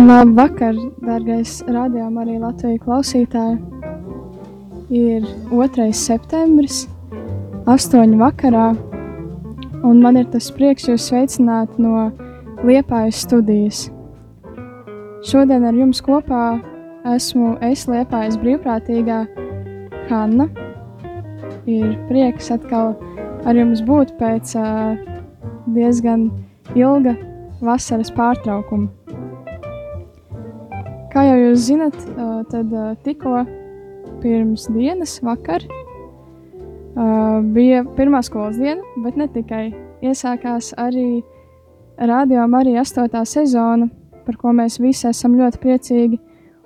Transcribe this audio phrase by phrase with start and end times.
[0.00, 3.58] Labvakar, dārgais rādījuma arī Latvijas klausītāji.
[4.96, 5.88] Ir 2.
[5.96, 6.86] septembris,
[7.68, 8.14] 8.
[8.20, 8.70] vakarā,
[9.84, 12.06] un man ir tas prieks jūs sveicināt no
[12.64, 13.82] Liepājas studijas.
[15.28, 16.44] Šodien ar jums kopā
[17.16, 19.18] esmu es Liepājas brīvprātīgā
[20.08, 20.48] Hanna.
[21.68, 22.94] Ir prieks atkal
[23.44, 24.96] ar jums būt pēc uh,
[25.76, 26.30] diezgan
[26.72, 27.18] ilga
[27.60, 28.99] vasaras pārtraukuma.
[31.60, 31.96] Jūs zinat,
[32.48, 32.70] tad
[33.04, 33.42] tikko
[34.22, 35.60] pirms dienas, vakar,
[37.52, 39.66] bija pirmā skolas diena, bet ne tikai.
[40.00, 41.20] Iesākās arī
[42.00, 43.90] radio arī astotā sezona,
[44.24, 46.16] par ko mēs visi esam ļoti priecīgi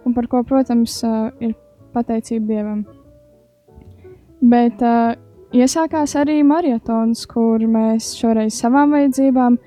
[0.06, 1.00] un par ko, protams,
[1.42, 1.56] ir
[1.90, 2.84] pateicība Dievam.
[4.38, 4.78] Bet
[5.58, 9.58] iesākās arī maratons, kur mēs šoreiz savām vajadzībām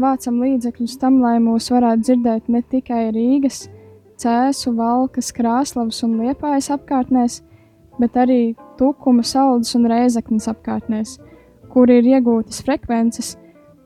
[0.00, 3.66] vācam līdzekļus tam, lai mūs varētu dzirdēt ne tikai Rīgas,
[4.20, 7.40] Cēsu, Valkas, Krāslavas un Liepājas apkārtnēs,
[8.00, 11.16] bet arī Tukuma, Saldus un Reizeknas apkārtnēs,
[11.72, 13.36] kur ir iegūtas frekvences,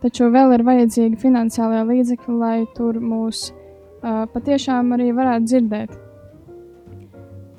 [0.02, 5.96] taču vēl ir vajadzīgi finansiālie līdzekļi, lai tur mūs uh, patiešām arī varētu dzirdēt.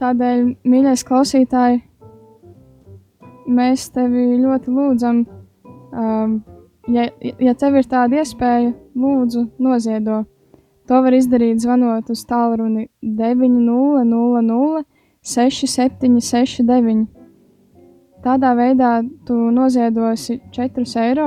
[0.02, 1.82] Tādēļ, mīļais klausītāji,
[3.48, 5.26] mēs tevi ļoti lūdzam,
[5.96, 6.38] um,
[6.92, 10.26] ja, ja tev ir tāda iespēja, lūdzu, noziedo
[10.86, 14.84] To var izdarīt zvanot uz tālruni 900
[15.26, 17.08] 6769.
[18.26, 18.92] Tādā veidā
[19.26, 21.26] tu noziedosi 4,27 eiro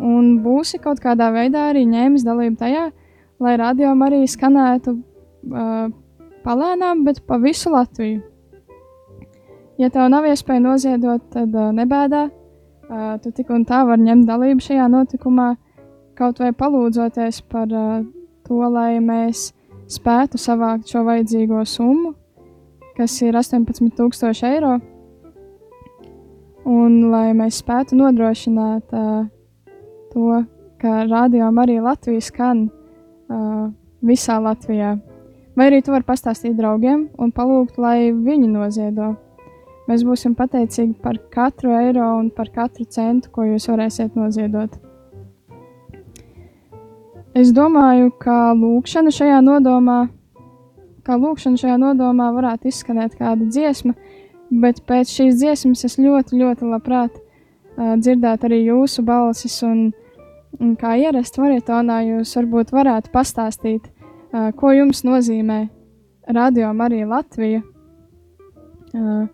[0.00, 2.84] un būsi kaut kādā veidā arī ņēmis dalību tajā,
[3.42, 5.86] lai radio arī skanētu uh,
[6.42, 8.22] palēnām, bet pa visu Latviju.
[9.78, 12.26] Ja tev nav iespēja noziedot, tad uh, nebēdā.
[12.90, 15.52] Uh, tu tik un tā vari ņemt dalību šajā notikumā.
[15.54, 15.69] Uh,
[16.20, 18.02] kaut vai palūdzoties par uh,
[18.44, 19.50] to, lai mēs
[19.90, 22.12] spētu savākt šo vajadzīgo summu,
[22.98, 24.74] kas ir 18,000 eiro,
[26.68, 29.22] un lai mēs spētu nodrošināt uh,
[30.12, 30.42] to,
[30.80, 33.70] ka radio arī Latvijas skan uh,
[34.04, 34.98] visā Latvijā.
[35.56, 39.14] Vai arī tu vari pastāstīt draugiem un palūgt, lai viņi noziedo.
[39.88, 44.89] Mēs būsim pateicīgi par katru eiro un par katru centu, ko jūs varēsiet noziedot.
[47.30, 50.08] Es domāju, ka lūkšana šajā nodomā,
[51.06, 53.94] kā lūkšana šajā nodomā varētu izskanēt kāda dziesma,
[54.50, 59.92] bet pēc šīs dziesmas es ļoti, ļoti labprāt uh, dzirdētu arī jūsu balsis, un,
[60.58, 65.62] un kā ierast varietonā jūs varbūt varētu pastāstīt, uh, ko jums nozīmē
[66.34, 69.26] Radio Marija Latvija, uh,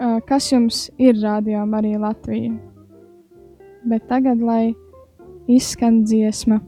[0.00, 2.56] uh, kas jums ir Radio Marija Latvija.
[3.84, 4.70] Bet tagad, lai
[5.50, 6.60] izskan dziesma.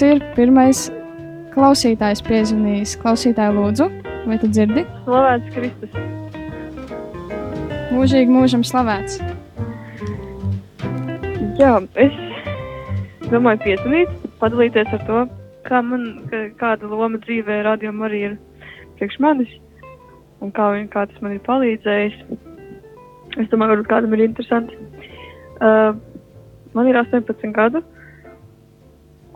[0.00, 0.78] Mums ir pirmais
[1.52, 2.94] klausītājs piezvanījis.
[3.02, 3.88] Klausītāju lūdzu,
[4.24, 4.84] vai tu dzirdi?
[5.04, 5.90] Slavēts Kristus.
[7.92, 9.18] Mūžīgi mūžam slavēts.
[11.60, 12.16] Jā, es
[13.28, 15.26] domāju piezvanīt, padalīties ar to,
[15.68, 18.40] kā man, ka, kāda loma dzīvē radiom arī ir
[18.96, 19.52] priekš manis
[20.40, 22.20] un kā, viņ, kā tas man ir palīdzējis.
[23.36, 24.80] Es domāju, varbūt kādam ir interesanti.
[25.60, 25.92] Uh,
[26.72, 27.84] man ir 18 gadu,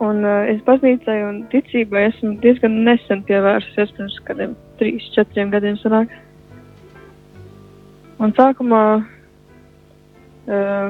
[0.03, 5.77] un uh, es baznīcai un ticībai esmu diezgan nesen pievērsusies pirms kādiem 3, 4 gadiem
[5.79, 6.11] sanāk.
[8.19, 10.87] Un sākumā uh,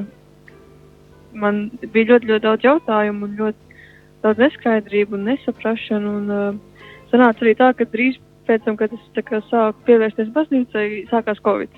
[1.34, 3.82] man bija ļoti, ļoti daudz jautājumu un ļoti
[4.26, 6.16] daudz neskaidrību un nesaprašanu.
[6.22, 8.18] Un, uh, sanāca arī tā, ka drīz
[8.50, 11.74] pēc tam, kad es kā, sāku pievērsties baznīcai, sākās Covid.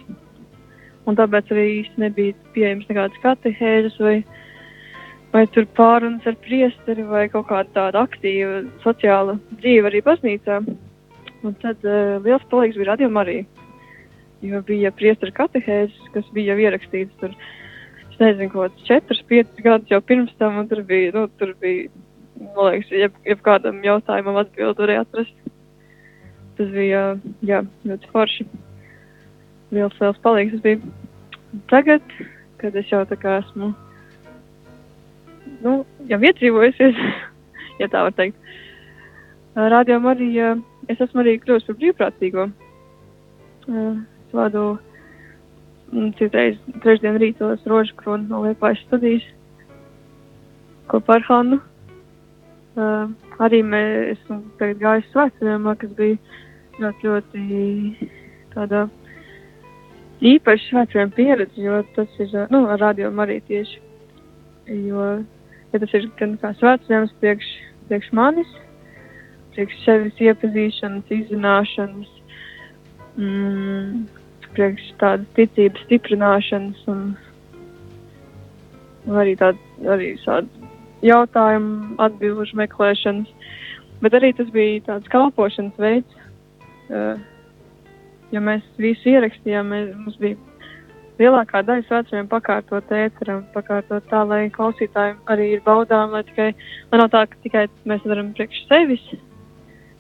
[1.08, 4.18] Un tāpēc arī īsti nebija pieejams nekādas katehēzes vai,
[5.34, 10.62] vai tur pārunas ar priesteri vai kaut kāda tāda aktīva sociāla dzīve arī baznīcā.
[11.46, 13.46] Un tad uh, liels palīgs bija radio Marija.
[14.46, 17.34] Jo bija priesteri katehēzes, kas bija jau ierakstīts tur,
[18.12, 21.56] es nezinu, kaut kāds 4, 5 gadus jau pirms tam, un tur bija, nu, tur
[21.62, 21.90] bija,
[22.54, 25.48] man liekas, jeb, jeb kādam jautājumam atbildi varēja atrast
[26.58, 27.02] tas bija
[27.46, 28.48] jā, ļoti forši.
[29.76, 30.80] Liels, liels palīgs tas bija.
[31.72, 32.16] Tagad,
[32.62, 33.72] kad es jau tā kā esmu,
[35.66, 37.00] nu, jau iedzīvojusies,
[37.82, 38.38] ja tā var teikt,
[39.58, 40.30] rādījām arī,
[40.92, 42.50] es esmu arī kļuvusi par brīvprātīgo.
[43.68, 44.66] Es vadu
[45.92, 49.26] mm, citreiz trešdien rītos rožu kronu no Liepājas studijas
[50.92, 51.60] kopā ar Hannu.
[52.78, 53.10] Uh,
[53.42, 56.18] arī mēs esmu tagad gājis svētceļojumā, kas bija
[56.78, 58.10] ļoti, ļoti
[58.54, 58.84] tāda
[60.22, 63.82] īpaša svētceļojuma pieredze, jo tas ir, nu, ar rādījumu arī tieši,
[64.86, 65.08] jo,
[65.78, 67.50] ja tas ir gan kā svētceļojums priekš,
[67.90, 68.50] priekš manis,
[69.54, 72.10] priekš sevis iepazīšanas, izzināšanas,
[73.22, 74.02] mm,
[74.56, 77.04] priekš tādas ticības stiprināšanas un,
[79.22, 79.62] arī tādu,
[79.94, 80.72] arī tādu
[81.06, 83.30] jautājumu atbilžu meklēšanas,
[84.02, 86.22] bet arī tas bija tāds kalpošanas veids,
[88.34, 90.47] ja mēs visu ierakstījām, mēs, mums bija
[91.22, 96.52] lielākā daļa svētceļiem pakārtot ēteram, pakārtot tā, lai klausītājiem arī ir baudām, lai tikai,
[96.92, 99.08] lai nav tā, ka tikai mēs varam priekš sevis,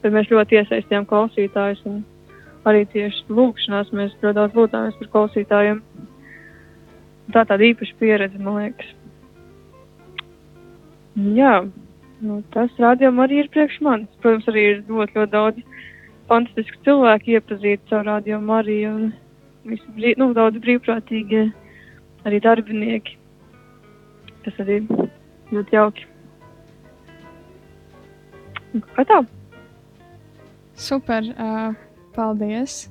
[0.04, 2.04] bet mēs ļoti iesaistījām klausītājus un
[2.68, 5.82] arī tieši lūkšanās mēs ļoti daudz lūdzāmies par klausītājiem.
[7.36, 8.94] Tā tāda īpaša pieredze, man liekas.
[11.38, 11.54] Jā,
[12.24, 14.12] nu, tas rādījumam arī ir priekš manis.
[14.24, 15.84] Protams, arī ir ļoti, ļoti daudz
[16.30, 19.08] fantastiski cilvēki iepazīt caur radio Mariju un
[19.68, 21.48] visi brīv, nu, daudz brīvprātīgi
[22.28, 23.18] arī darbinieki.
[24.46, 24.82] Tas arī
[25.52, 26.06] ļoti jauki.
[28.96, 29.22] Kā tā?
[30.78, 31.74] Super, uh,
[32.16, 32.86] paldies!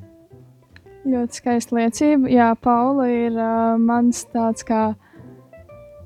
[1.07, 2.31] Ļoti skaista liecība.
[2.33, 4.97] Jā, Paula ir uh, mans tāds kā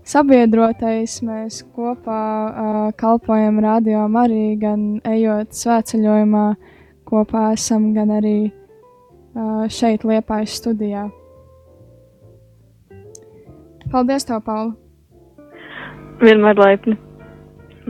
[0.05, 1.21] sabiedrotais.
[1.25, 6.47] Mēs kopā uh, kalpojam radio arī gan ejot svētceļojumā,
[7.09, 8.51] kopā esam, gan arī
[9.71, 11.09] šeit, Liepājas studijā.
[13.91, 14.75] Paldies, tev, Paula!
[16.21, 16.99] Vienmēr laipni.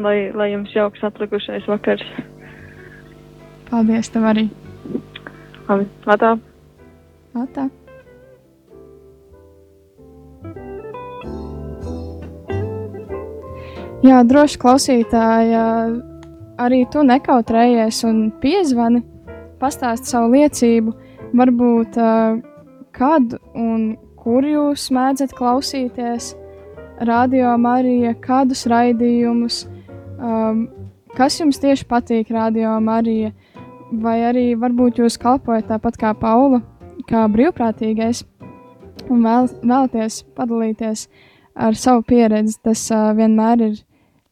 [0.01, 2.05] Lai, lai jums jauks atlikušais vakars.
[3.71, 4.47] Paldies, tev arī.
[5.69, 6.31] Labi, atā.
[7.37, 7.67] Atā.
[14.01, 15.61] Jā, droši klausītāji,
[16.65, 19.03] arī tu nekautrējies un piezvani,
[19.61, 20.95] pastāsti savu liecību,
[21.37, 22.41] varbūt uh,
[22.97, 26.35] kad un kur jūs mēdzat klausīties?
[27.01, 29.63] Radio Marija, kādus raidījumus,
[30.21, 30.67] um,
[31.17, 33.31] kas jums tieši patīk radio Marija,
[34.05, 36.61] vai arī varbūt jūs kalpojat tāpat kā Paula,
[37.09, 38.21] kā brīvprātīgais,
[39.09, 41.07] un vēl, vēlaties padalīties
[41.57, 43.81] ar savu pieredzi, tas uh, vienmēr ir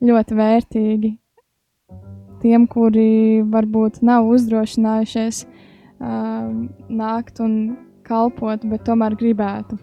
[0.05, 1.15] ļoti vērtīgi
[2.43, 5.45] tiem, kuri varbūt nav uzdrošinājušies
[6.01, 6.49] uh,
[6.89, 7.77] nākt un
[8.09, 9.79] kalpot, bet tomēr gribētu.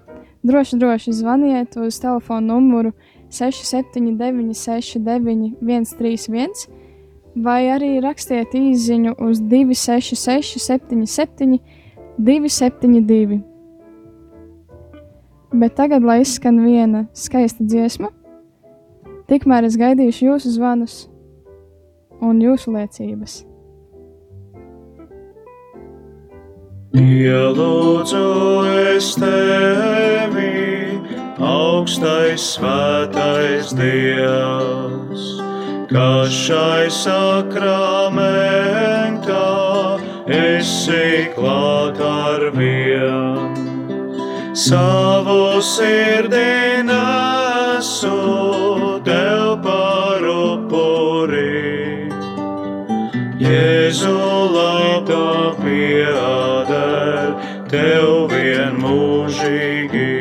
[0.46, 2.92] Droši, droši zvaniet uz telefona numuru
[3.34, 6.68] 679, 69, 131,
[7.36, 11.58] vai arī rakstiet īsiņu uz 266, 77,
[12.18, 13.42] 272.
[15.56, 18.12] Bet tagad, lai izskan viena skaista dziesma,
[19.32, 21.06] tikmēr es gaidīšu jūsu zvanus
[22.22, 23.55] un jūsu liecības.
[26.96, 28.28] Ielūdzu
[28.72, 30.96] es tevi,
[31.44, 35.26] augstais svētais Dievs,
[35.90, 38.16] ka šai sakramentā
[40.32, 43.52] esi klāt ar vien.
[44.56, 48.65] Savu sirdī nesu
[57.76, 60.12] tev vienmūžīgi.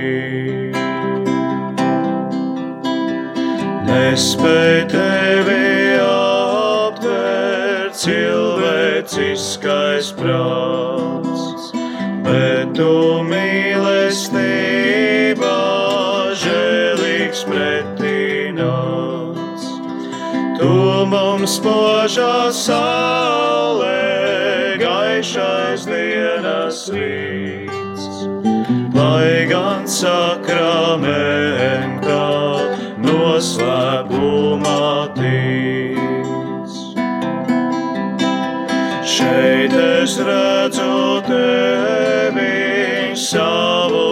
[3.87, 5.61] Nespēj tevi
[6.02, 11.44] aptvērt cilvēciskais prāts,
[12.26, 12.94] bet tu
[13.28, 15.61] mīlestībā
[16.42, 19.64] žēlīgs pretināts.
[20.58, 20.73] Tu
[21.14, 22.34] mums požā
[22.64, 24.02] saulē,
[24.82, 27.33] gaišais dienas rīts,
[29.04, 31.08] lai gan sakramentā
[33.04, 34.87] noslēpumā
[35.18, 36.73] tic.
[39.14, 40.96] Šeit es redzu
[41.28, 42.56] tevi
[43.28, 44.03] savu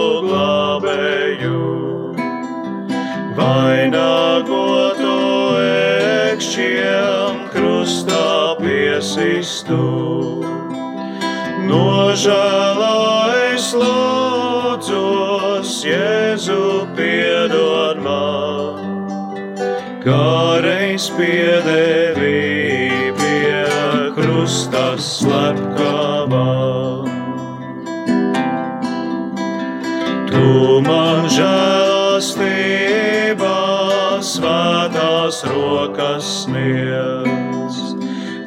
[21.03, 23.65] kā reiz piedevi pie
[24.15, 26.53] krusta slepkavā.
[30.29, 33.59] Tu man žēlastībā
[34.21, 37.75] svētās rokas sniedz,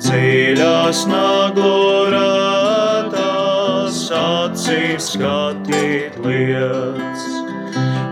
[0.01, 7.23] dziļās naglorētās acīs skatīt lietas.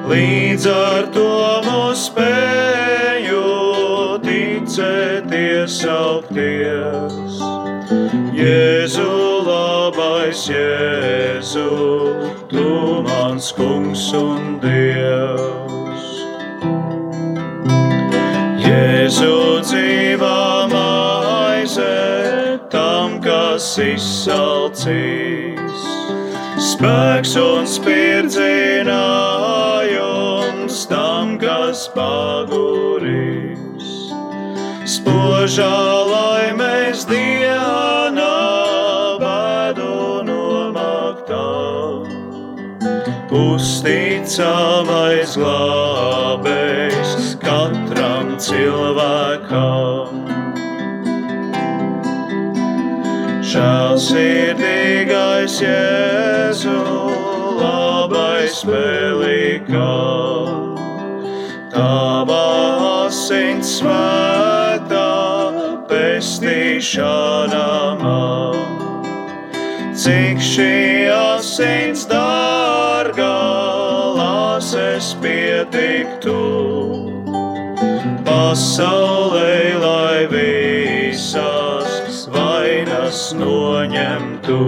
[0.05, 1.31] Līdz ar to
[1.65, 2.64] mūs spēju
[5.65, 7.39] ticēties augties.
[8.37, 11.69] Jēzu, labais Jēzu,
[12.51, 16.05] tu mans kungs un dievs.
[18.61, 24.93] Jēzu dzīvā maize tam, kas izsalcīs.
[26.61, 29.34] Spēks un spirdzinājums
[35.45, 35.77] Spožā
[36.09, 38.37] laimēs dienā
[39.21, 41.49] vedu nomaktā.
[43.29, 50.25] Uzticamais glābējs katram cilvēkam.
[53.53, 56.81] Žēlsirdīgais Jēzu,
[57.61, 59.93] labais pelīkā,
[61.77, 62.41] tava
[63.05, 64.34] asins svētā
[66.85, 68.57] pestīšana man.
[69.95, 73.37] Cik šī asins dārgā,
[74.19, 76.35] lāses pietiktu,
[78.27, 84.61] pasaulē, lai visās vainas noņemtu.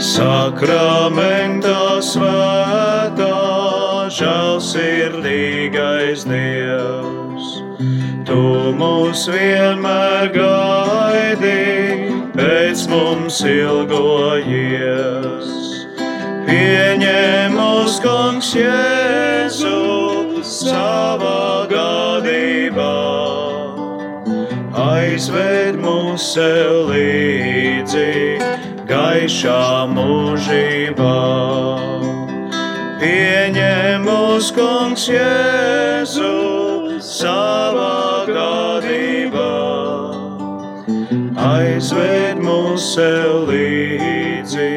[0.00, 3.36] Sakramentā svētā,
[4.10, 7.19] žēlsirdīgais Dievs,
[8.30, 11.54] Tu mūs vienmēr gaidi,
[12.30, 15.48] pēc mums ilgojies.
[16.46, 19.72] Pieņem mūs, kungs, Jēzu
[20.46, 22.94] savā gadībā,
[24.84, 28.38] aizved mūs sev līdzi
[28.86, 29.64] gaišā
[29.96, 31.18] mūžībā.
[33.02, 36.49] Pieņem mūs, kungs, Jēzu
[37.20, 39.48] savā gadībā,
[41.50, 44.70] aizved mūs sev līdzi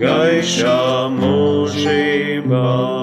[0.00, 0.80] gaišā
[1.20, 2.99] mūžībā.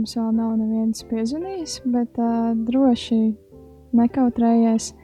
[0.00, 3.18] Mums vēl nav neviens piezvanījis, bet uh, droši
[3.92, 4.94] nekautrējies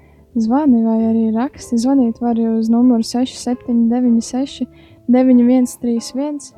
[0.41, 1.77] zvani vai arī raksti.
[1.83, 4.65] Zvanīt var uz numuru 6796
[5.13, 6.49] 9131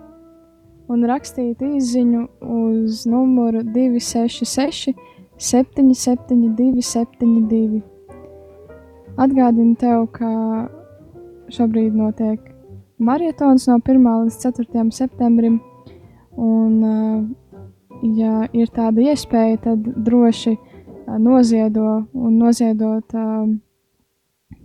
[0.89, 4.95] un rakstīt īsiņu uz numuru 266
[5.35, 7.83] 772 72.
[9.19, 10.31] Atgādinu tev, ka
[11.51, 12.39] šobrīd notiek
[13.03, 15.59] maratons no 1 līdz 4 septembrim,
[16.39, 17.27] un uh,
[18.03, 20.57] ja ir tāda iespēja, tad droši
[21.19, 23.15] noziedo un noziedot.
[23.15, 23.57] Uh,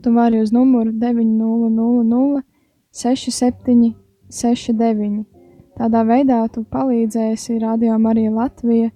[0.03, 2.43] tu vari uz numuru 900
[2.91, 3.93] 67
[4.29, 5.25] 69.
[5.73, 8.91] Tādā veidā tu palīdzēsi radiom arī Latvija,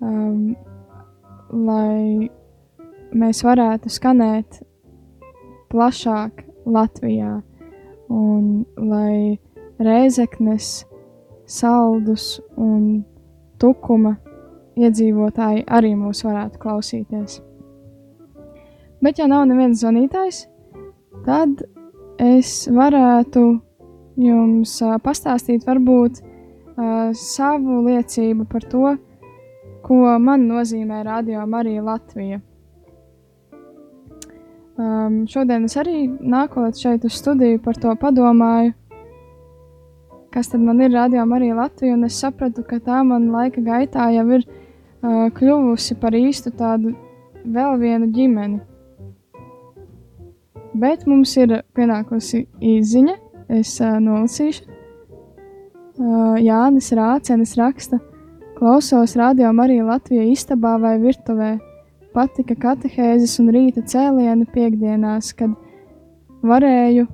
[0.00, 0.54] um,
[1.52, 2.30] lai
[3.12, 4.62] mēs varētu skanēt
[5.70, 7.42] plašāk Latvijā
[8.08, 9.36] un lai
[9.80, 10.86] Rēzeknes,
[11.50, 13.02] Saldus un
[13.60, 14.16] Tukuma
[14.80, 17.40] iedzīvotāji arī mūs varētu klausīties.
[19.00, 20.42] Bet, ja nav neviens zvanītājs,
[21.24, 21.62] tad
[22.20, 23.44] es varētu
[24.20, 24.74] jums
[25.04, 26.20] pastāstīt varbūt
[27.16, 28.94] savu liecību par to,
[29.84, 32.40] ko man nozīmē Radio Marija Latvija.
[34.80, 38.72] Um, šodien es arī nākot šeit uz studiju par to padomāju,
[40.30, 44.10] kas tad man ir Radio Marija Latvija, un es sapratu, ka tā man laika gaitā
[44.14, 46.94] jau ir uh, kļuvusi par īstu tādu
[47.44, 48.60] vēl vienu ģimeni.
[50.80, 53.16] Bet mums ir pienākusi īziņa,
[53.58, 54.68] es uh, nolasīšu.
[56.00, 57.98] Uh, Jānis Rācenis raksta,
[58.56, 61.56] klausos radio Marija Latvija istabā vai virtuvē.
[62.14, 65.52] Patika katehēzes un rīta cēlieni piekdienās, kad
[66.42, 67.06] varēju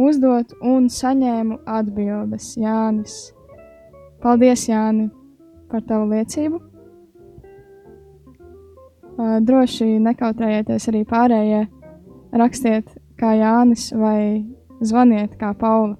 [0.00, 2.54] uzdot un saņēmu atbildes.
[2.60, 3.32] Jānis.
[4.22, 5.08] Paldies, Jāni,
[5.70, 6.60] par tavu liecību.
[9.12, 11.66] Uh, droši nekautrējieties arī pārējie
[12.40, 14.44] rakstiet kā Jānis vai
[14.80, 15.98] zvaniet kā Paula.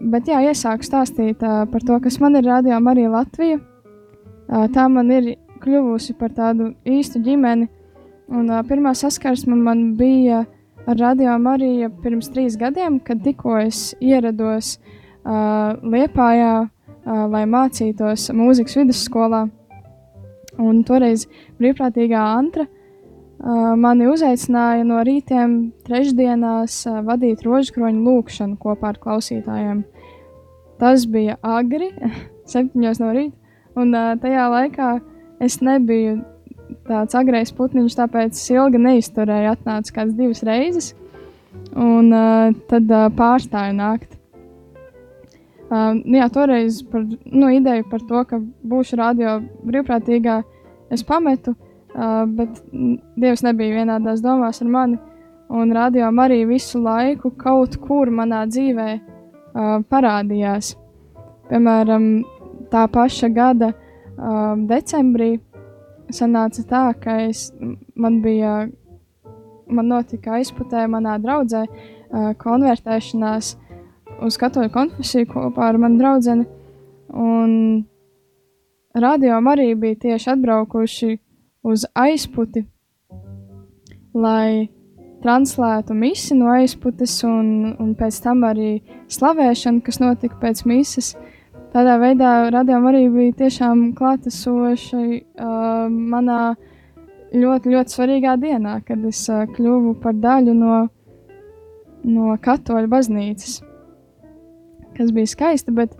[0.00, 3.60] Bet jā, iesāku stāstīt uh, par to, kas man ir radio Marija Latvija.
[3.60, 7.68] Uh, tā man ir kļuvusi par tādu īstu ģimeni,
[8.32, 10.46] un uh, pirmā saskarsme man bija
[10.90, 18.26] ar radio Mariju pirms trīs gadiem, kad tikko es ierados uh, Liepājā, uh, lai mācītos
[18.34, 19.44] mūzikas vidusskolā.
[20.60, 21.28] Un toreiz
[21.60, 25.54] brīvprātīgā Antra uh, mani uzaicināja no rītiem
[25.86, 29.84] trešdienās uh, vadīt rožkroņu lūkšanu kopā ar klausītājiem.
[30.82, 31.92] Tas bija agri,
[32.50, 33.36] septiņos no rīta,
[33.78, 34.92] un uh, tajā laikā
[35.44, 36.18] es nebiju
[36.88, 40.92] tāds agrais putniņš, tāpēc ilgi neizturēju, atnāca kāds divas reizes,
[41.76, 44.16] un uh, tad uh, pārstāju nākt.
[45.70, 50.40] Uh, jā, toreiz par nu, ideju par to, ka būšu radio brīvprātīgā,
[50.90, 52.60] es pametu, uh, Uh, bet
[53.18, 54.98] Dievs nebija vienādās domās ar mani.
[55.50, 60.76] Un radio arī visu laiku kaut kur manā dzīvē uh, parādījās.
[61.50, 62.04] Piemēram,
[62.70, 65.40] tā paša gada uh, decembrī
[66.16, 67.48] sanāca tā, ka es,
[67.94, 68.68] man bija,
[69.70, 73.54] man notika aizputē manā draudzē uh, konvertēšanās
[74.20, 76.46] uz katoļu konfesiju kopā ar manu draudzeni.
[77.10, 77.84] Un
[78.94, 81.16] radio arī bija tieši atbraukuši
[81.66, 82.64] uz aizputi,
[84.14, 84.68] lai
[85.20, 88.80] translētu misi no aizputes un, un pēc tam arī
[89.12, 91.14] slavēšanu, kas notika pēc mises.
[91.70, 96.40] Tādā veidā radījām arī bija tiešām klātesoši uh, manā
[97.30, 100.78] ļoti, ļoti svarīgā dienā, kad es uh, kļuvu par daļu no,
[102.10, 103.60] no katoļu baznīcas,
[104.96, 105.94] kas bija skaisti, bet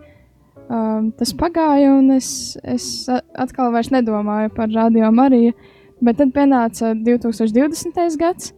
[0.71, 5.51] Um, tas pagāja, un es, es atkal vairs nedomāju par radio Mariju.
[6.01, 7.99] Bet tad pienāca 2020.
[8.21, 8.53] gads,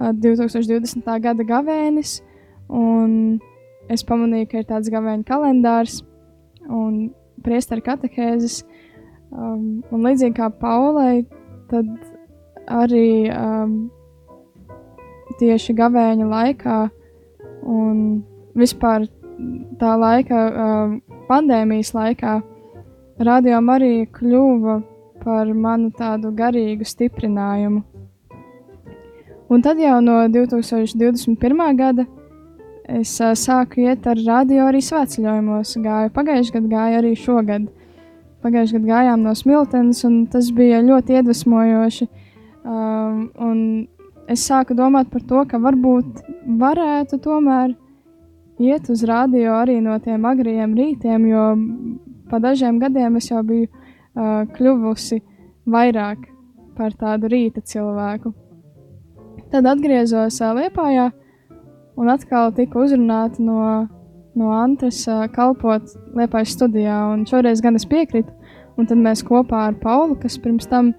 [0.00, 1.10] uh, 2020.
[1.26, 2.14] gada gavēnis,
[2.72, 3.36] un
[3.92, 6.00] es pamanīju, ka ir tāds gavēņa kalendārs
[6.68, 7.10] un
[7.42, 8.62] priesteru katehēzes.
[9.32, 11.24] Um, un līdzīgi kā Paulai,
[11.70, 11.88] tad
[12.68, 13.88] arī um,
[15.40, 16.78] tieši gavēņa laikā
[17.62, 18.22] un
[18.58, 19.06] vispār
[19.80, 20.98] tā laika um,
[21.30, 22.40] pandēmijas laikā
[23.22, 24.80] radio arī kļuva
[25.22, 27.82] par manu tādu garīgu stiprinājumu.
[29.52, 31.76] Un tad jau no 2021.
[31.76, 32.06] gada
[32.88, 35.76] es uh, sāku iet ar radio arī svētceļojumos.
[35.84, 37.68] Gāju pagājušajā gadā, gāju arī šogad.
[38.42, 42.08] Pagājušajā gadā gājām no Smiltenes, un tas bija ļoti iedvesmojoši.
[42.62, 43.62] Um, un
[44.30, 46.22] es sāku domāt par to, ka varbūt
[46.58, 47.74] varētu tomēr
[48.62, 51.46] iet uz radio arī no tiem agriem rītiem, jo
[52.30, 55.22] pa dažiem gadiem es jau biju uh, kļuvusi
[55.66, 56.28] vairāk
[56.76, 58.32] par tādu rīta cilvēku.
[59.52, 61.10] Tad atgriezos uh, Liepājā
[61.96, 63.86] un atkal tika uzrunāta no,
[64.38, 68.32] no Antras uh, kalpot Liepājas studijā, un šoreiz gan es piekritu,
[68.78, 70.92] un tad mēs kopā ar Paulu, kas pirms tam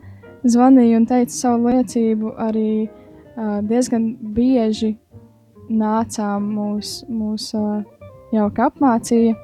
[0.43, 4.93] zvanīja un teica savu liecību, arī uh, diezgan bieži
[5.71, 7.82] nācām mūs, mūs uh,
[8.36, 9.36] jauka apmācīja.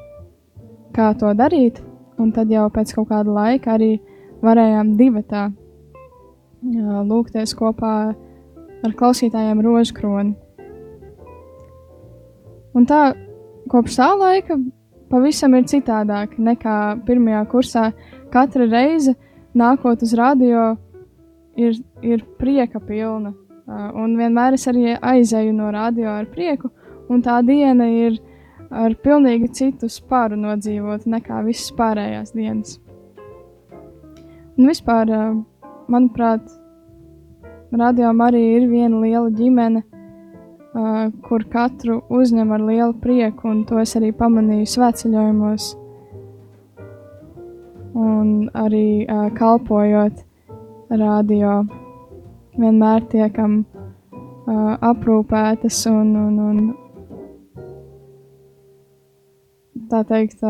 [0.93, 1.79] kā to darīt,
[2.17, 3.99] un tad jau pēc kaut kāda laika arī
[4.41, 5.49] varējām divatā
[7.09, 7.93] lūgties kopā
[8.83, 10.48] ar klausītājiem rožkroni.
[12.77, 13.13] Un tā
[13.69, 14.57] kopš tā laika
[15.09, 16.77] pavisam ir citādāk nekā
[17.07, 17.85] pirmajā kursā.
[18.33, 19.15] Katra reize
[19.57, 20.75] nākot uz radio
[21.57, 23.33] ir, ir prieka pilna.
[23.69, 26.71] Un vienmēr es arī aizēju no radio ar prieku,
[27.09, 28.17] un tā diena ir
[28.69, 32.79] ar pilnīgi citu spāru nodzīvot nekā visas pārējās dienas.
[34.57, 35.09] Un vispār,
[35.89, 36.49] manuprāt,
[37.71, 39.88] radio arī ir viena liela ģimene, uh,
[40.73, 45.69] kur katru uzņem ar lielu prieku, un to es arī pamanīju svētceļojumos.
[47.99, 50.21] Un arī kalpojot
[50.89, 51.55] radio,
[52.59, 53.63] vienmēr tiekam
[54.91, 56.61] aprūpētas un, un, un
[59.89, 60.43] tā teikt,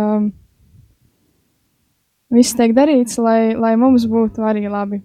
[2.36, 5.02] viss tiek darīts, lai, lai mums būtu arī labi.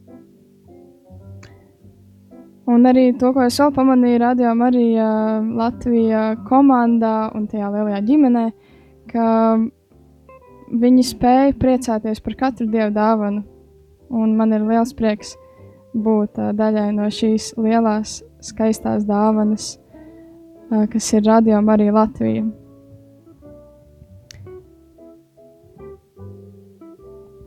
[2.65, 8.01] Un arī to, ko es vēl pamanīju, radio arī uh, Latvijā komandā un tajā lielajā
[8.09, 8.45] ģimenē,
[9.11, 9.27] ka
[10.73, 13.45] viņi spēja priecāties par katru dievu dāvanu.
[14.09, 15.35] Un man ir liels prieks
[15.93, 19.75] būt uh, daļai no šīs lielās, skaistās dāvanas,
[20.73, 22.49] uh, kas ir radio arī Latvija.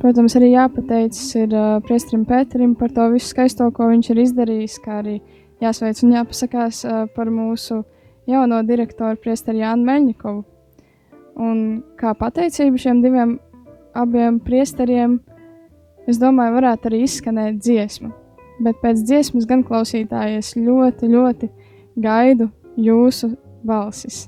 [0.08, 4.78] Protams, arī jāpateicas ir uh, Priestrim Pēterim par to visu skaisto, ko viņš ir izdarījis,
[4.80, 5.18] kā arī
[5.60, 7.82] jāsveic un jāpasakās uh, par mūsu
[8.32, 10.40] jauno direktoru Priesteri Jānu Meļņikovu.
[11.44, 11.60] Un
[12.00, 13.36] kā pateicību šiem diviem
[14.00, 15.20] abiem priesteriem,
[16.08, 18.16] es domāju, varētu arī izskanēt dziesma.
[18.64, 21.52] Bet pēc dziesmas gan klausītājies ļoti, ļoti
[22.00, 22.48] gaidu
[22.80, 24.24] jūsu balsis.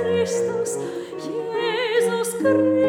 [0.00, 0.76] Kristus,
[1.20, 2.79] Jēzus Kristus.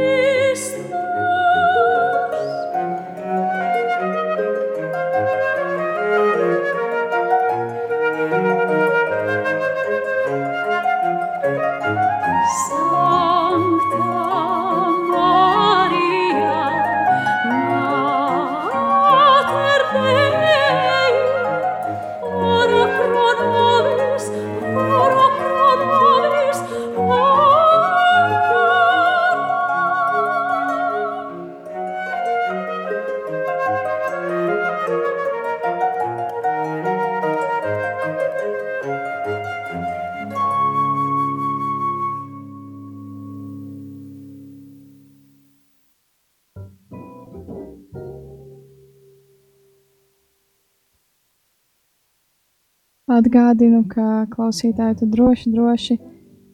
[53.21, 55.97] Atgādinu, ka klausītāji tu droši, droši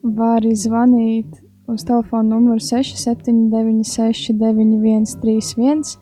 [0.04, 5.96] vari zvanīt uz telefona numuru 6796, 9131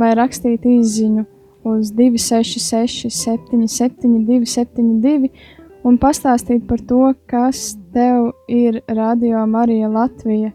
[0.00, 1.24] vai rakstīt īsiņu
[1.70, 5.32] uz 266, 772, 72
[5.88, 10.52] un pastāstīt par to, kas tev ir Radio Marija Latvija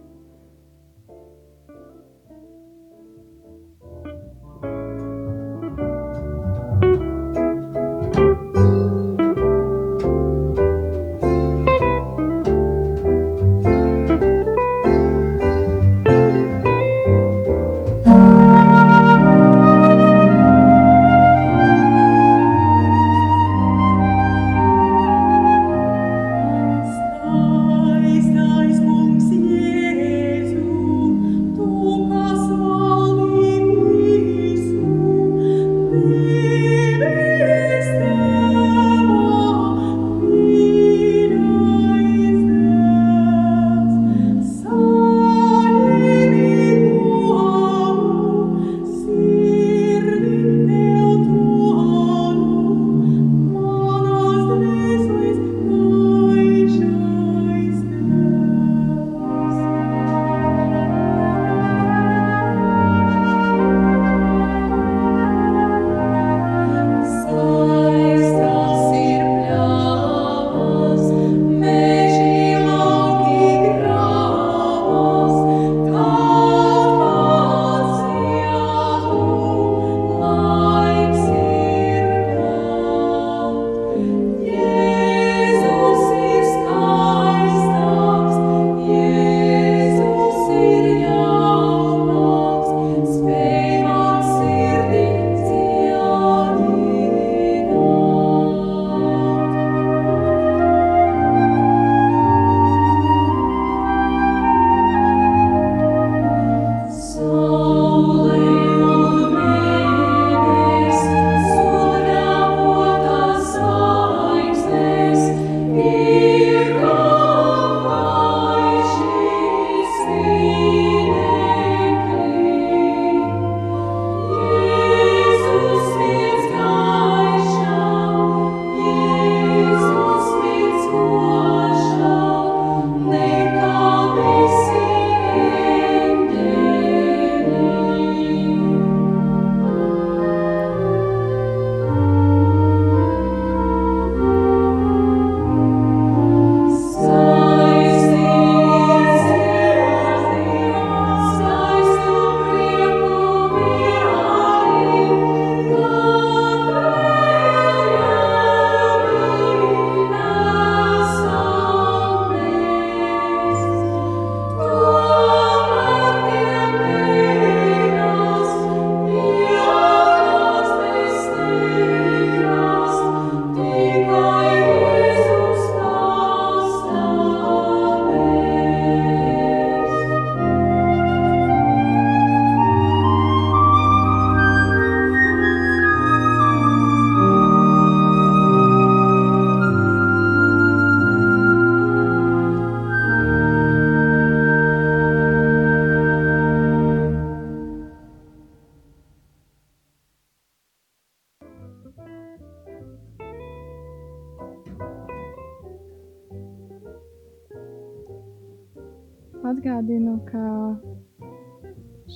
[209.75, 210.41] Atgādinu, ka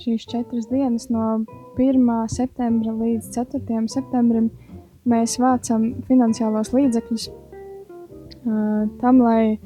[0.00, 1.42] šīs četras dienas, no
[1.76, 2.06] 1.
[2.32, 3.82] septembra līdz 4.
[3.92, 4.46] septembrim,
[5.04, 7.28] mēs vācam finansiālos līdzekļus
[9.02, 9.60] tam, lai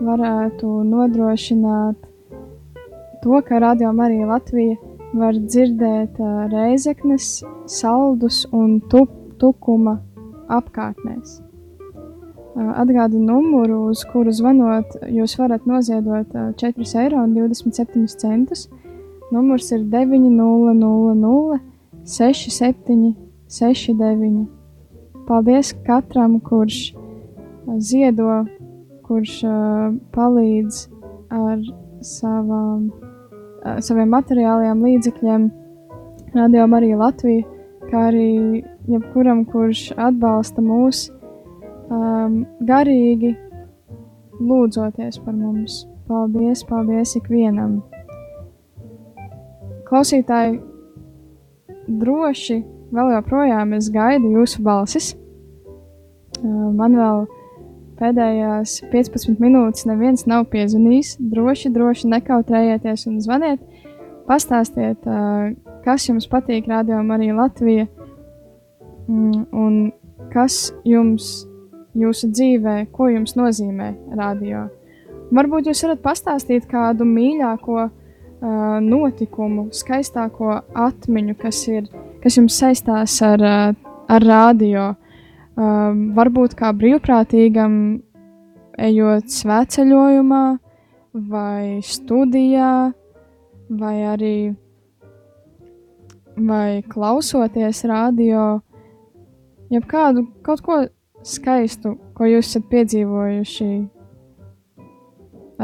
[0.00, 2.08] varētu nodrošināt
[3.20, 4.80] to, ka Radio Marija Latvija
[5.12, 6.16] var dzirdēt
[6.54, 9.04] reizeknes, saldus un tu,
[9.36, 9.98] tukuma
[10.48, 11.43] apkārtnēs.
[12.54, 17.24] Uh, atgādinu numuru, uz kuru zvanot, jūs varat noziedot uh, 4,27 eiro.
[19.34, 21.58] Numurs ir 900
[22.06, 23.16] 67
[23.50, 24.46] 69.
[25.26, 28.44] Paldies katram, kurš uh, ziedo,
[29.02, 29.40] kurš
[30.14, 30.78] palīdz
[31.34, 31.58] ar
[32.06, 32.86] savām
[33.82, 35.50] saviem materiālajiem līdzekļiem,
[36.34, 37.44] Radio Marija Latvija,
[37.90, 41.08] kā arī jebkuram, kurš atbalsta mūs
[41.94, 43.34] um, garīgi,
[44.40, 45.84] lūdzoties par mums.
[46.08, 47.78] Paldies, paldies ikvienam!
[49.88, 50.58] Klausītāji,
[52.02, 52.58] droši
[52.94, 55.14] vēl joprojām es gaidu jūsu balsis.
[56.42, 57.24] Uh, man vēl
[57.94, 61.14] Pēdējās 15 minūtes neviens nav piezvanījis.
[61.30, 63.62] Droši, droši nekautrējieties un zvaniet.
[64.26, 65.04] Pastāstiet,
[65.84, 67.86] kas jums patīk Radio Marija Latvija
[69.06, 69.76] mm, un
[70.32, 71.44] kas jums
[71.98, 74.66] jūsu dzīvē, ko jums nozīmē radio.
[75.34, 77.92] Varbūt jūs varat pastāstīt kādu mīļāko uh,
[78.84, 81.88] notikumu, skaistāko atmiņu, kas, ir,
[82.22, 84.90] kas jums saistās ar, uh, ar radio.
[85.54, 87.78] Um, varbūt kā brīvprātīgam,
[88.74, 90.44] ejot svētceļojumā,
[91.30, 92.90] vai studijā,
[93.70, 94.36] vai arī
[96.36, 98.60] vai klausoties radio,
[99.70, 100.80] jebkādu kaut ko
[101.24, 103.68] skaistu, ko jūs esat piedzīvojuši,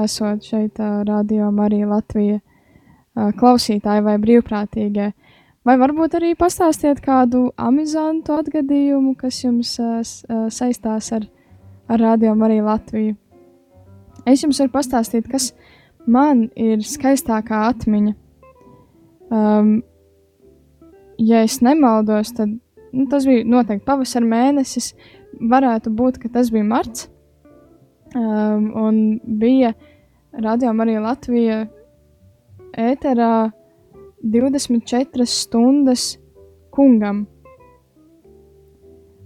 [0.01, 2.41] esot šeit, radio Marija Latvija
[3.15, 5.11] klausītāji vai brīvprātīgie.
[5.67, 9.75] Vai varbūt arī pastāstiet kādu amizantu atgadījumu, kas jums
[10.57, 11.27] saistās ar,
[11.91, 13.19] ar Radio Mariju Latviju?
[14.25, 15.51] Es jums varu pastāstīt, kas
[16.09, 18.15] man ir skaistākā atmiņa.
[19.31, 19.83] Um,
[21.21, 22.57] ja es nemaldos, tad
[22.93, 24.95] nu, tas bija noteikti pavasara mēnesis.
[25.41, 27.09] Varētu būt, ka tas bija marts.
[28.11, 29.73] Um, un bija
[30.35, 31.61] Radio Marija Latvija
[32.77, 33.51] ēterā
[34.21, 36.19] 24 stundas
[36.75, 37.25] kungam,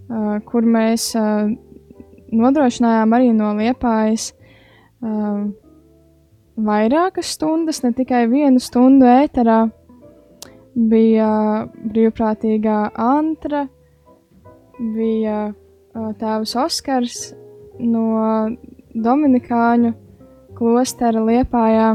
[0.07, 1.49] uh, kur mēs uh,
[2.31, 5.49] nodrošinājām arī no liepājas uh,
[6.55, 9.65] vairākas stundas, ne tikai vienu stundu ēterā.
[10.75, 11.27] Bija
[11.71, 13.65] brīvprātīgā Antra,
[14.79, 15.53] bija
[15.95, 17.19] tēvs Oskars
[17.79, 18.07] no
[18.95, 19.93] Dominikāņu
[20.55, 21.93] klostera liepājā,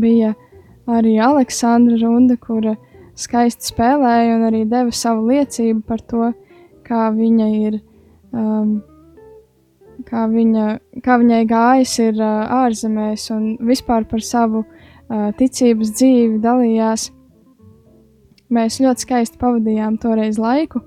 [0.00, 0.32] bija
[0.88, 2.76] arī Aleksandra Runda, kura
[3.16, 6.30] skaisti spēlēja un arī deva savu liecību par to,
[6.86, 7.78] kā viņa ir,
[8.32, 8.78] um,
[10.08, 10.66] kā, viņa,
[11.04, 17.10] kā viņai gājis ir uh, ārzemēs un vispār par savu uh, ticības dzīvi dalījās.
[18.52, 20.84] Mēs ļoti skaisti pavadījām toreiz laiku.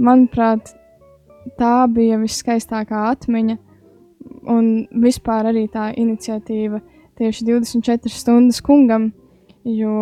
[0.00, 0.72] Manuprāt,
[1.60, 3.56] tā bija viskaistākā atmiņa
[4.50, 4.70] un
[5.02, 6.88] vispār arī tā iniciatīva uh,
[7.20, 9.10] tieši 24 stundas kungam,
[9.68, 9.92] jo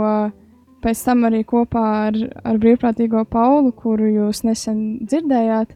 [0.78, 5.74] pēc tam arī kopā ar, ar brīvprātīgo Paulu, kuru jūs nesen dzirdējāt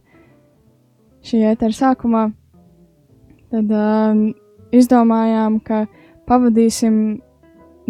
[1.27, 2.23] šī ētera sākumā,
[3.51, 4.23] tad um,
[4.71, 5.83] izdomājām, ka
[6.31, 6.95] pavadīsim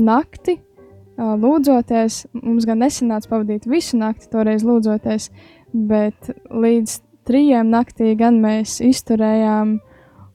[0.02, 2.24] nakti uh, lūdzoties.
[2.42, 5.30] Mums gan nesanāca pavadīt visu nakti, toreiz lūdzoties,
[5.74, 9.78] bet līdz trijiem naktī gan mēs izturējām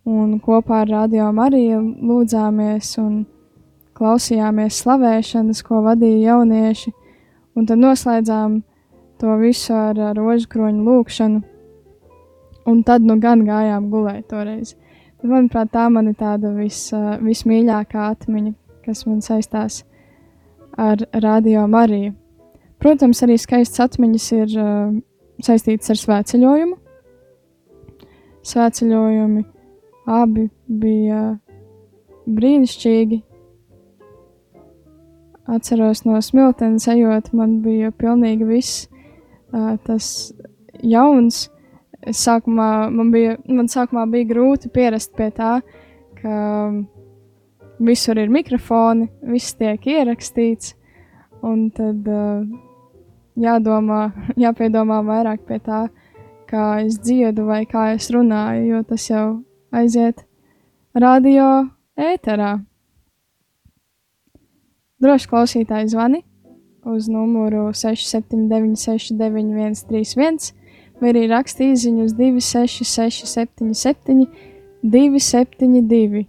[0.08, 3.20] un kopā ar Radio Mariju lūdzāmies un
[3.98, 6.92] klausījāmies slavēšanas, ko vadīja jaunieši,
[7.58, 8.60] un tad noslēdzām
[9.18, 11.40] to visu ar, ar rožkroņu lūkšanu,
[12.70, 14.76] un tad nu gan gājām gulēt toreiz.
[15.18, 16.84] Tad, manuprāt, tā man ir tāda vis,
[17.26, 18.54] vismīļākā atmiņa,
[18.86, 19.82] kas man saistās
[20.78, 22.14] ar Radio Mariju.
[22.78, 24.92] Protams, arī skaistas atmiņas ir uh,
[25.44, 26.76] saistītas ar svētceļojumu.
[28.48, 29.44] Svētceļojumi
[30.08, 31.22] Abi bija
[32.28, 33.18] brīnišķīgi.
[35.48, 38.86] Atceros no smiltenes ejot, man bija pilnīgi viss
[39.84, 40.08] tas
[40.84, 41.46] jauns.
[42.08, 45.58] Sākumā man bija, man sākumā bija grūti pierast pie tā,
[46.20, 46.36] ka
[47.84, 50.72] visur ir mikrofoni, viss tiek ierakstīts,
[51.44, 52.46] un tad uh,
[53.38, 55.88] jādomā, jāpiedomā vairāk pie tā,
[56.48, 59.26] kā es dziedu vai kā es runāju, jo tas jau
[59.72, 60.16] aiziet
[60.94, 62.58] radio ēterā.
[64.98, 66.20] droši klausītāji zvani
[66.88, 70.52] uz numuru 67969131
[70.98, 74.26] vai arī raksta īsiņu uz 26677
[74.82, 76.26] 272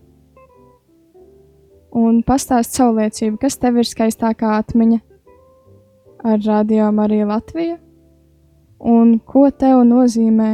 [1.99, 4.99] un pastāst savu liecību, kas tev ir skaistākā atmiņa
[6.23, 7.77] ar Radio Mariju Latviju
[8.79, 10.49] un ko tev nozīmē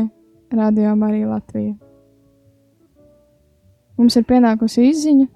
[0.53, 1.75] Radio Marija Latvija.
[3.97, 5.27] Mums ir pienākusi izziņa.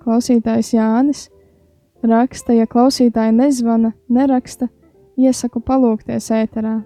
[0.00, 1.26] Klausītājs Jānis
[2.06, 4.70] raksta, ja klausītāji nezvana, neraksta,
[5.20, 6.78] iesaku palūkties ēterā.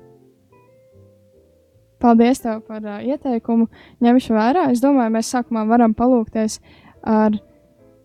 [2.03, 3.69] Paldies tev par uh, ieteikumu.
[4.05, 4.67] Ņemšu vērā.
[4.75, 6.59] Es domāju, mēs sākumā varam palūkties
[7.01, 7.39] ar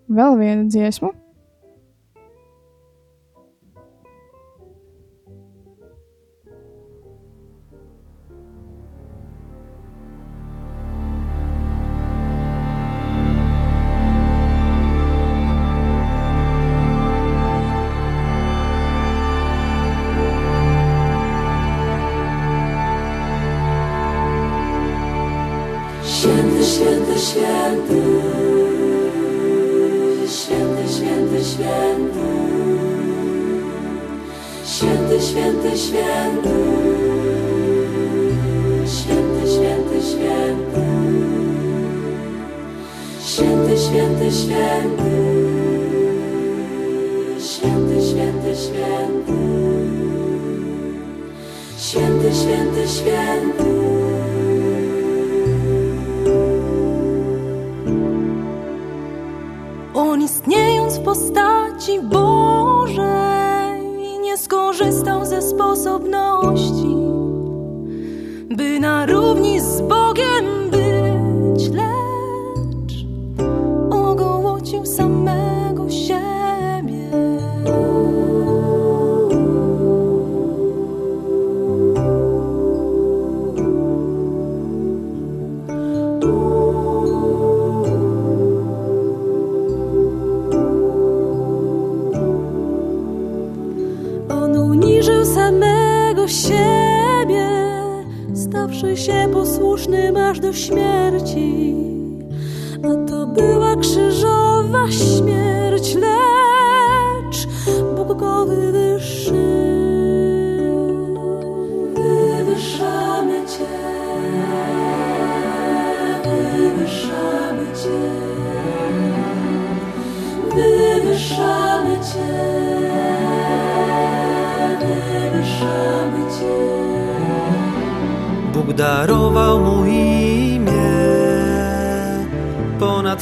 [0.08, 1.12] vēl vienu dziesmu.
[99.90, 101.99] Posłusznym aż do śmierci.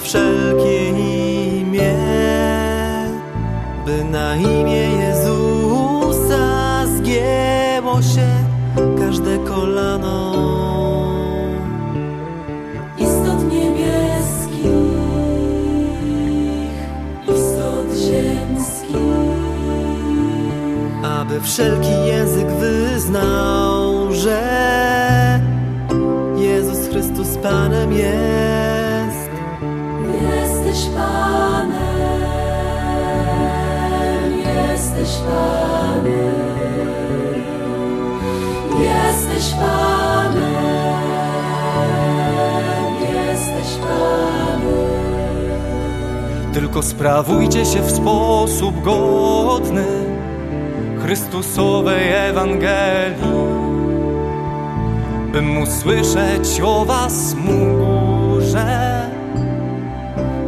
[0.08, 0.47] 身
[46.78, 49.86] Tylko sprawujcie się w sposób godny
[51.02, 53.18] Chrystusowej Ewangelii,
[55.32, 59.02] bym usłyszeć o was mógł, że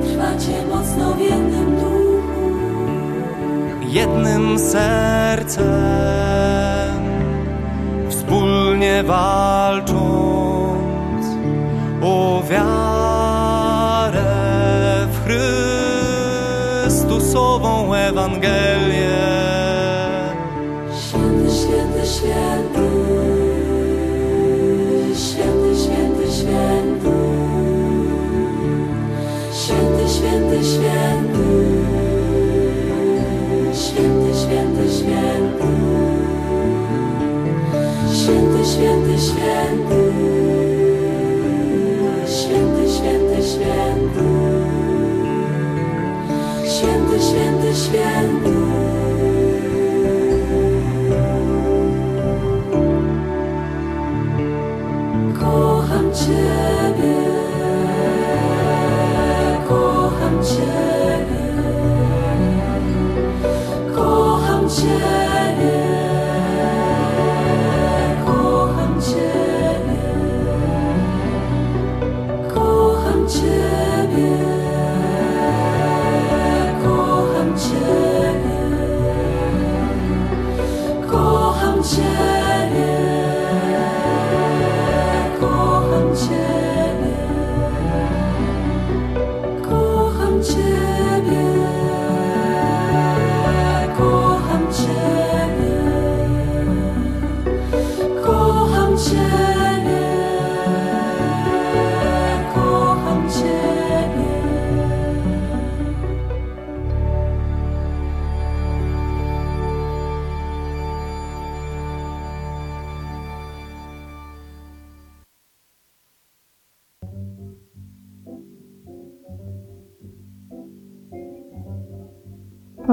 [0.04, 2.52] Trwacie mocno w jednym duchu,
[3.88, 5.66] jednym sercem,
[8.10, 9.90] wspólnie walcząc
[12.02, 12.99] o wiarę
[17.40, 19.59] Chrystusową Ewangelię.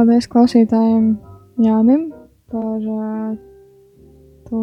[0.07, 1.07] Paldies klausītājiem
[1.59, 2.03] Jānim
[2.53, 3.33] par uh,
[4.47, 4.61] to,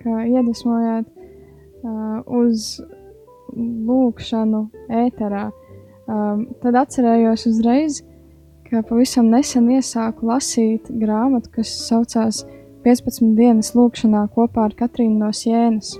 [0.00, 2.78] ka iedvesmojāt uh, uz
[3.52, 4.62] lūkšanu
[5.02, 5.42] ēterā.
[6.08, 8.00] Um, tad atcerējos uzreiz,
[8.70, 12.40] ka pavisam nesen iesāku lasīt grāmatu, kas saucās
[12.88, 15.98] 15 dienas lūkšanā kopā ar Katrīnu no Sienas.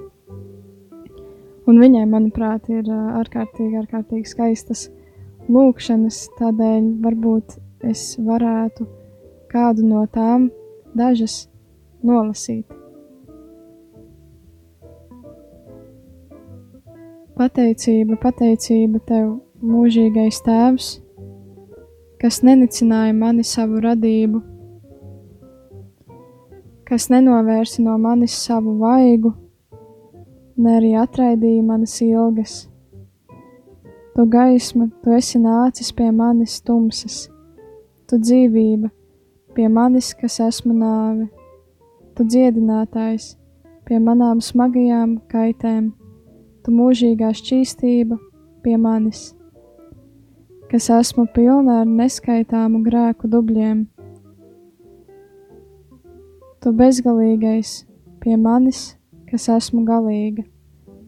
[1.69, 4.89] Un viņai, manuprāt, ir uh, ārkārtīgi, ārkārtīgi skaistas
[5.45, 8.87] lūkšanas, tādēļ varbūt es varētu
[9.53, 10.51] kādu no tām
[10.97, 11.47] dažas
[12.03, 12.67] nolasīt.
[17.39, 20.89] Pateicība, pateicība tev, mūžīgais tēvs,
[22.19, 24.41] kas nenicināja mani savu radību,
[26.89, 29.37] kas nenovērsi no manis savu vaigu,
[30.59, 32.65] ne arī atraidīja manas ilgas.
[34.17, 37.29] Tu gaisma, tu esi nācis pie manis tumsas,
[38.09, 38.89] tu dzīvība,
[39.55, 41.29] pie manis, kas esmu nāve,
[42.17, 43.35] tu dziedinātājs,
[43.89, 45.93] pie manām smagajām kaitēm.
[46.65, 48.19] Tu mūžīgā šķīstība.
[48.61, 49.31] Pie manis,
[50.69, 53.87] kas esmu pilna ar neskaitāmu grēku dubļiem.
[56.61, 57.85] Tu bezgalīgais.
[58.19, 58.83] Pie manis,
[59.31, 60.43] kas esmu galīga,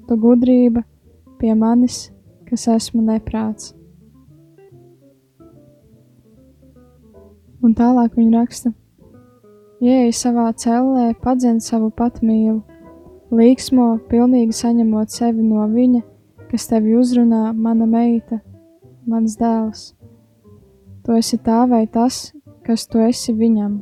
[0.06, 0.86] tu gudrība.
[1.42, 2.06] Pie manis,
[2.48, 3.74] kas esmu neprāts.
[7.60, 8.72] Un tālāk viņa raksta:
[9.80, 12.62] Ieej savā cellē, padzen savu patmīlu,
[13.30, 16.00] Līksmo, pilnīgi saņemot sevi no viņa,
[16.50, 18.40] kas tevi uzrunā, mana meita,
[19.06, 19.84] mans dēls.
[21.06, 22.32] Tu esi tā vai tas,
[22.66, 23.76] kas tu esi viņam.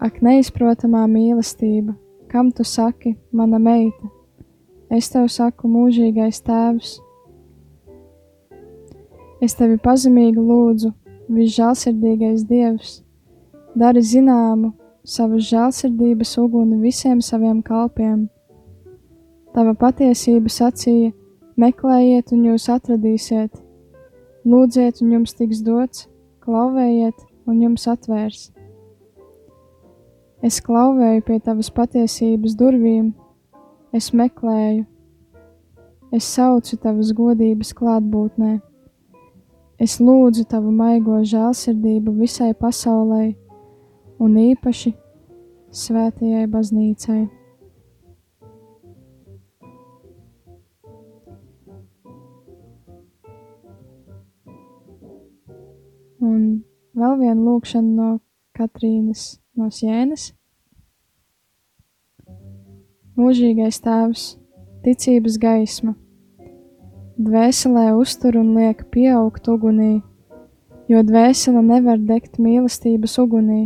[0.00, 1.92] Ak, neizprotamā mīlestība,
[2.32, 4.08] kam tu saki, mana meita,
[4.88, 6.94] es tev saku, mūžīgais tēvs.
[9.44, 10.94] Es tevi pazemīgi lūdzu,
[11.28, 12.98] visžēlsirdīgais Dievs,
[13.78, 14.72] dari zināmu,
[15.04, 18.26] savas žēlsirdības uguni visiem saviem kalpiem.
[19.54, 21.14] Tava patiesība sacīja:
[21.56, 23.56] meklējiet, un jūs atradīsiet,
[24.44, 26.06] lūdziet, un jums tiks dots,
[26.44, 27.16] klauvējiet,
[27.48, 28.48] un jums atvērs.
[30.44, 33.10] Es klauvēju pie tavas patiesības durvīm,
[33.92, 34.84] es meklēju,
[36.14, 38.52] es saucu tavas godības klātbūtnē,
[39.78, 43.36] es lūdzu tavu maigo žēlsirdību visai pasaulei
[44.18, 44.92] un īpaši
[45.70, 47.20] svētajai baznīcai.
[56.18, 56.40] Un
[56.98, 58.08] vēl viena lūkšana no
[58.58, 60.32] Katrīnas no Sienas.
[63.18, 64.24] Mūžīgais tēvs,
[64.82, 65.94] ticības gaisma,
[67.18, 69.98] dvēselē uztur un liek pieaugt ugunī,
[70.86, 73.64] jo dvēsele nevar degt mīlestības ugunī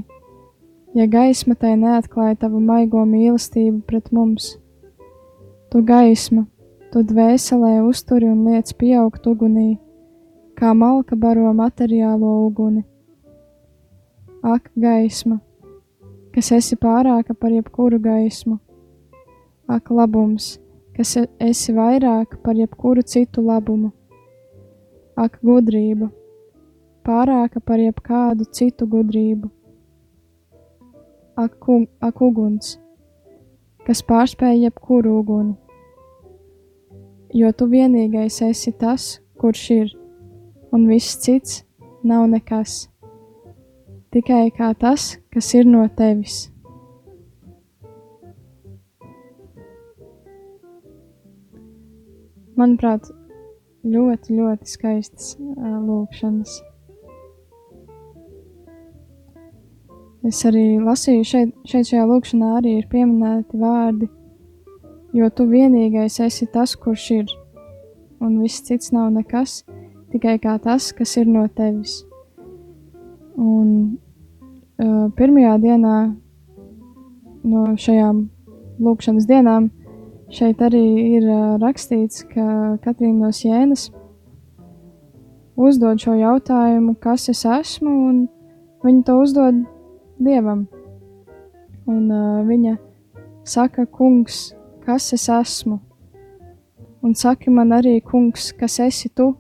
[0.97, 4.55] ja gaisma tai neatklāja tavu maigo mīlestību pret mums.
[5.69, 6.47] Tu gaisma,
[6.93, 9.77] tu dvēselē uzturi un liec pieaugt ugunī,
[10.57, 12.87] kā malka baro materiālo uguni.
[14.43, 15.43] Ak, gaisma,
[16.33, 18.59] kas esi pārāka par jebkuru gaismu,
[19.69, 20.57] ak, labums,
[20.97, 23.93] kas esi vairāk par jebkuru citu labumu,
[25.17, 26.11] ak, gudrība,
[27.07, 29.51] pārāka par jebkādu citu gudrību
[31.37, 31.57] ak,
[32.01, 32.77] ak uguns,
[33.87, 35.57] kas pārspēj jebkuru uguni.
[37.33, 39.93] Jo tu vienīgais esi tas, kurš ir,
[40.73, 41.63] un viss cits
[42.05, 42.91] nav nekas,
[44.13, 46.52] tikai kā tas, kas ir no tevis.
[52.59, 53.07] Manuprāt,
[53.89, 56.59] ļoti, ļoti skaistas uh, lūkšanas.
[60.29, 64.11] Es arī lasīju, šeit, šeit šajā lūkšanā arī ir pieminēti vārdi,
[65.17, 67.33] jo tu vienīgais esi tas, kurš ir,
[68.23, 69.63] un viss cits nav nekas,
[70.13, 72.03] tikai kā tas, kas ir no tevis.
[73.41, 73.97] Un
[74.77, 75.99] uh, pirmajā dienā
[77.43, 78.27] no šajām
[78.83, 79.73] lūkšanas dienām
[80.33, 80.85] šeit arī
[81.19, 81.27] ir
[81.61, 82.45] rakstīts, ka
[82.85, 83.91] Katrīna no Sienas
[85.57, 88.23] uzdod šo jautājumu, kas es esmu, un
[88.85, 89.61] viņa to uzdod
[90.23, 90.67] dievam.
[91.91, 92.77] Un uh, viņa
[93.45, 94.53] saka, kungs,
[94.87, 95.81] kas es esmu?
[97.03, 99.33] Un saki man arī, kungs, kas esi tu?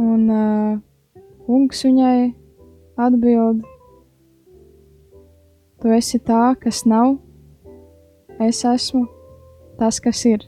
[0.00, 0.78] Un uh,
[1.46, 2.30] kungs viņai
[3.00, 3.62] atbild,
[5.80, 7.16] tu esi tā, kas nav,
[8.40, 9.06] es esmu
[9.80, 10.44] tas, kas ir.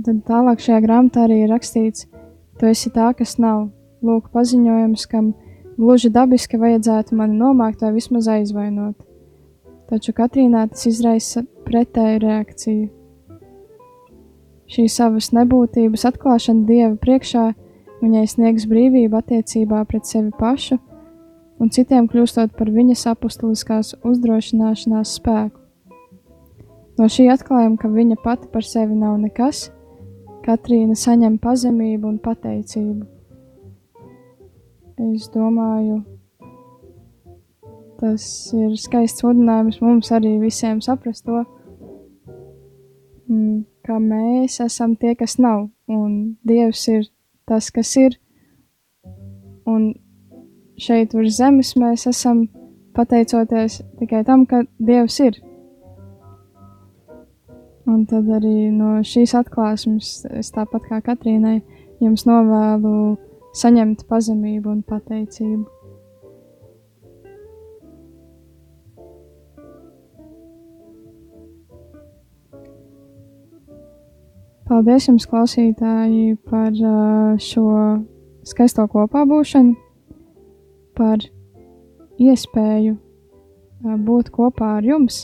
[0.00, 2.06] Tad tālāk šajā grāmatā arī ir rakstīts,
[2.56, 3.68] tu esi tā, kas nav.
[4.00, 5.34] Lūk, paziņojums, kam
[5.76, 8.96] gluži dabiski vajadzētu mani nomākt vai vismaz aizvainot.
[9.90, 12.88] Taču Katrīnā tas izraisa pretēju reakciju.
[14.70, 17.48] Šī savas nebūtības atklāšana Dieva priekšā
[18.00, 20.78] viņai sniegs brīvību attiecībā pret sevi pašu
[21.60, 25.60] un citiem kļūstot par viņas apustuliskās uzdrošināšanās spēku.
[27.00, 29.68] No šī atklājuma, ka viņa pati par sevi nav nekas,
[30.40, 33.04] Katrīna saņem pazemību un pateicību.
[35.10, 35.98] Es domāju,
[38.00, 38.24] tas
[38.56, 41.42] ir skaists mudinājums mums arī visiem saprast to,
[43.28, 47.08] mm, ka mēs esam tie, kas nav, un Dievs ir
[47.48, 48.16] tas, kas ir.
[49.68, 49.92] Un
[50.80, 52.46] šeit uz zemes mēs esam
[52.96, 55.40] pateicoties tikai tam, ka Dievs ir.
[57.90, 61.58] Un tad arī no šīs atklāsmes, es tāpat kā Katrīnai,
[62.00, 63.18] jums novēlu
[63.56, 65.66] saņemt pazemību un pateicību.
[74.70, 77.64] Paldies jums, klausītāji, par uh, šo
[78.46, 79.74] skaisto kopā būšanu,
[81.00, 81.24] par
[82.20, 82.96] iespēju
[84.04, 85.22] būt kopā ar jums,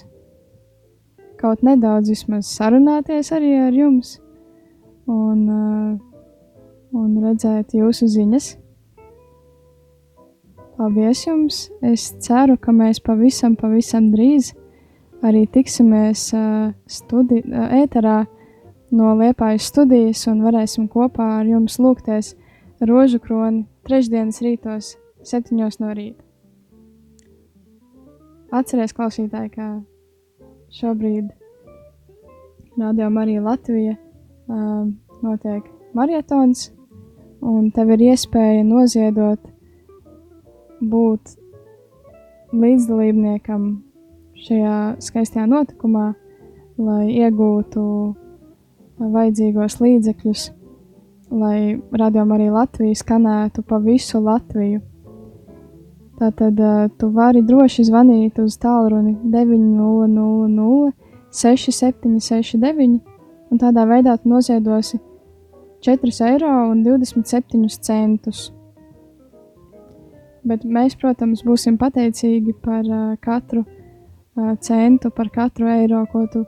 [1.37, 4.17] kaut nedaudz vismaz sarunāties arī ar jums
[5.05, 5.43] un,
[6.97, 8.55] un redzēt jūsu ziņas.
[10.77, 11.61] Paldies jums!
[11.85, 14.55] Es ceru, ka mēs pavisam, pavisam drīz
[15.25, 16.29] arī tiksimies
[16.89, 17.41] studi,
[17.83, 18.19] ēterā
[18.97, 22.35] no Liepājas studijas un varēsim kopā ar jums lūgties
[22.85, 24.95] rožu kroni trešdienas rītos,
[25.27, 26.23] septiņos no rīta.
[28.55, 29.67] Atcerieties, klausītāji, ka
[30.79, 31.33] šobrīd
[32.79, 34.87] Radio Marija Latvija uh,
[35.23, 35.65] notiek
[35.97, 36.71] marietons,
[37.41, 39.41] un tev ir iespēja noziedot,
[40.81, 41.37] būt
[42.53, 43.65] līdzdalībniekam
[44.47, 46.11] šajā skaistajā notikumā,
[46.77, 47.85] lai iegūtu
[49.01, 50.45] vajadzīgos līdzekļus,
[51.33, 51.59] lai
[52.03, 54.83] radījumā arī Latvija skanētu pa visu Latviju.
[56.17, 56.61] Tātad
[56.97, 60.95] tu vari droši zvanīt uz tālruni 900
[61.37, 63.01] 6769
[63.53, 64.97] un tādā veidā tu noziedosi
[65.85, 68.53] 4,27 eiro.
[70.47, 72.85] Bet mēs, protams, būsim pateicīgi par
[73.21, 73.65] katru
[74.63, 76.45] centu, par katru eiro, ko tu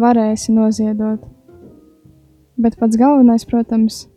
[0.00, 1.20] varēsi noziedot.
[2.56, 4.08] Bet pats galvenais, protams,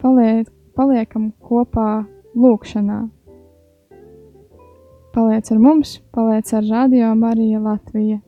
[0.00, 2.04] paliek, paliekam kopā
[2.34, 3.00] lūkšanā.
[5.14, 8.23] Paliec ar mums, paliec ar Radio Marija Latvija.